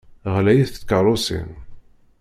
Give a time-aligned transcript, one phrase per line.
[0.33, 1.49] Ɣlayit tkeṛṛusin.